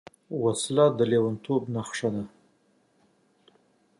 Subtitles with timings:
[0.43, 2.23] وسله د لېونتوب نښه ده